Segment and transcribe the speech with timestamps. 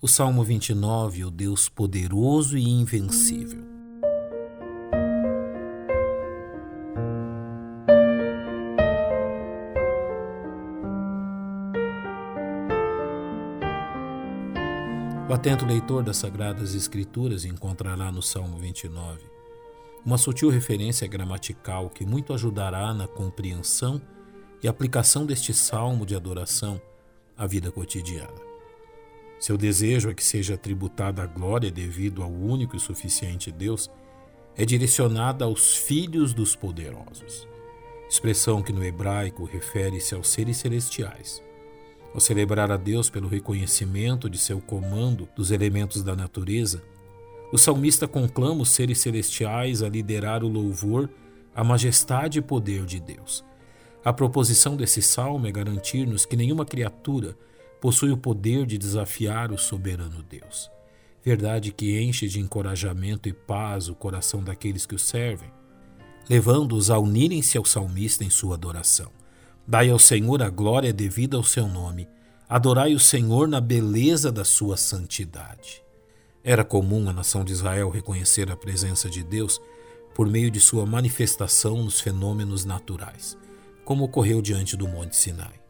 [0.00, 3.66] O Salmo 29, o Deus poderoso e invencível.
[15.28, 19.18] O atento leitor das Sagradas Escrituras encontrará no Salmo 29
[20.06, 24.00] uma sutil referência gramatical que muito ajudará na compreensão
[24.62, 26.80] e aplicação deste salmo de adoração
[27.36, 28.47] à vida cotidiana.
[29.38, 33.90] Seu desejo é que seja tributada a glória devido ao único e suficiente Deus,
[34.56, 37.46] é direcionada aos filhos dos poderosos,
[38.10, 41.40] expressão que no hebraico refere-se aos seres celestiais.
[42.12, 46.82] Ao celebrar a Deus pelo reconhecimento de seu comando dos elementos da natureza,
[47.52, 51.08] o salmista conclama os seres celestiais a liderar o louvor
[51.54, 53.44] à majestade e poder de Deus.
[54.04, 57.36] A proposição desse salmo é garantir-nos que nenhuma criatura
[57.80, 60.70] possui o poder de desafiar o soberano Deus.
[61.24, 65.50] Verdade que enche de encorajamento e paz o coração daqueles que o servem,
[66.28, 69.10] levando-os a unirem-se ao salmista em sua adoração.
[69.66, 72.08] Dai ao Senhor a glória devida ao seu nome,
[72.48, 75.82] adorai o Senhor na beleza da sua santidade.
[76.42, 79.60] Era comum a nação de Israel reconhecer a presença de Deus
[80.14, 83.36] por meio de sua manifestação nos fenômenos naturais,
[83.84, 85.67] como ocorreu diante do Monte Sinai.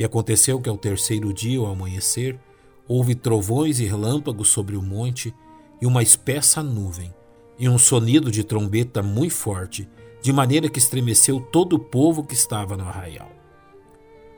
[0.00, 2.40] E aconteceu que ao terceiro dia, ao amanhecer,
[2.88, 5.34] houve trovões e relâmpagos sobre o monte,
[5.78, 7.14] e uma espessa nuvem,
[7.58, 9.86] e um sonido de trombeta muito forte,
[10.22, 13.30] de maneira que estremeceu todo o povo que estava no arraial.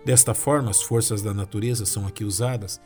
[0.04, 2.80] Desta forma, as forças da natureza são aqui usadas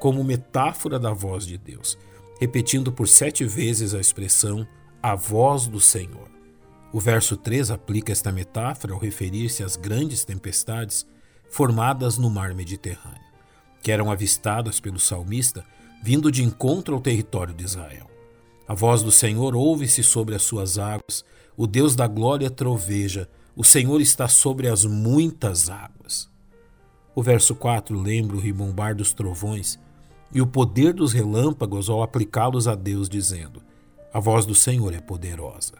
[0.00, 1.98] como metáfora da voz de Deus,
[2.40, 4.66] repetindo por sete vezes a expressão
[5.02, 6.30] a voz do Senhor.
[6.94, 11.06] O verso 3 aplica esta metáfora ao referir-se às grandes tempestades
[11.52, 13.20] formadas no mar Mediterrâneo,
[13.82, 15.62] que eram avistadas pelo salmista
[16.02, 18.10] vindo de encontro ao território de Israel.
[18.66, 21.22] A voz do Senhor ouve-se sobre as suas águas,
[21.54, 26.30] o Deus da glória troveja, o Senhor está sobre as muitas águas.
[27.14, 29.78] O verso 4 lembra o ribombar dos trovões
[30.32, 33.62] e o poder dos relâmpagos ao aplicá-los a Deus, dizendo:
[34.10, 35.74] A voz do Senhor é poderosa.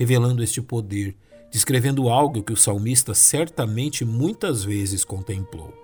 [0.00, 1.14] Revelando este poder,
[1.52, 5.74] descrevendo algo que o salmista certamente muitas vezes contemplou: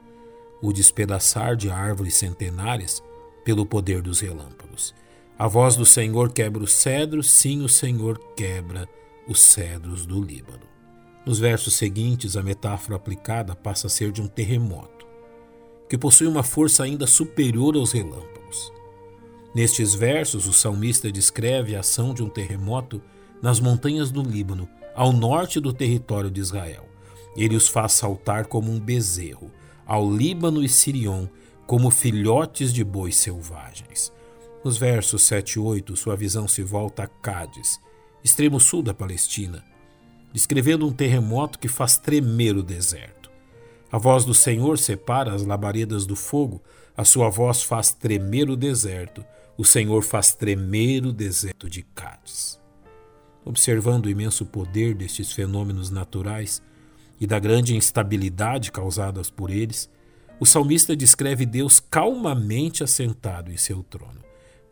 [0.62, 3.02] o despedaçar de árvores centenárias
[3.44, 4.94] pelo poder dos relâmpagos.
[5.38, 8.88] A voz do Senhor quebra os cedros, sim, o Senhor quebra
[9.28, 10.64] os cedros do Líbano.
[11.26, 15.06] Nos versos seguintes, a metáfora aplicada passa a ser de um terremoto,
[15.90, 18.72] que possui uma força ainda superior aos relâmpagos.
[19.54, 23.02] Nestes versos, o salmista descreve a ação de um terremoto
[23.46, 26.88] nas montanhas do Líbano, ao norte do território de Israel.
[27.36, 29.52] Ele os faz saltar como um bezerro,
[29.86, 31.28] ao Líbano e Sirion,
[31.64, 34.12] como filhotes de bois selvagens.
[34.64, 37.78] Nos versos 7 e 8, sua visão se volta a Cádiz,
[38.24, 39.64] extremo sul da Palestina,
[40.32, 43.30] descrevendo um terremoto que faz tremer o deserto.
[43.92, 46.60] A voz do Senhor separa as labaredas do fogo,
[46.96, 49.24] a sua voz faz tremer o deserto,
[49.56, 52.65] o Senhor faz tremer o deserto de Cádiz.
[53.46, 56.60] Observando o imenso poder destes fenômenos naturais
[57.20, 59.88] e da grande instabilidade causadas por eles,
[60.40, 64.20] o salmista descreve Deus calmamente assentado em seu trono.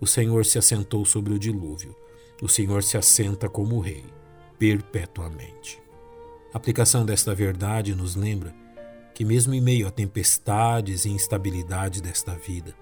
[0.01, 1.95] O Senhor se assentou sobre o dilúvio.
[2.43, 4.05] O Senhor se assenta como rei,
[4.59, 5.81] perpetuamente.
[6.53, 8.53] A aplicação desta verdade nos lembra
[9.15, 12.75] que, mesmo em meio a tempestades e instabilidade desta vida,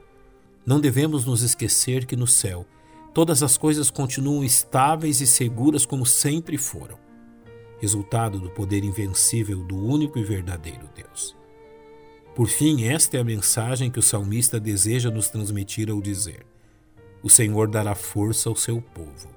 [0.65, 2.67] não devemos nos esquecer que no céu
[3.13, 6.99] todas as coisas continuam estáveis e seguras como sempre foram,
[7.81, 11.37] resultado do poder invencível do único e verdadeiro Deus.
[12.35, 16.47] Por fim, esta é a mensagem que o salmista deseja nos transmitir ao dizer:
[17.23, 19.29] O Senhor dará força ao seu povo.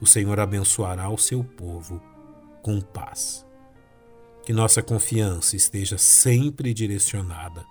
[0.00, 2.00] O Senhor abençoará o seu povo
[2.62, 3.44] com paz.
[4.44, 7.64] Que nossa confiança esteja sempre direcionada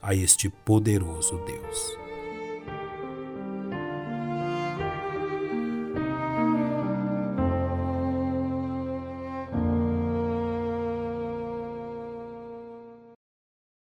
[0.00, 2.01] a este poderoso Deus.